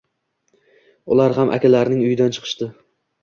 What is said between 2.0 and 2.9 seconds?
uyidan chiqishdi.